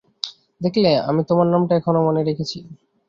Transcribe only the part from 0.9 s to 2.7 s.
আমি তোমার নামটা এখনো মনে রেখেছি।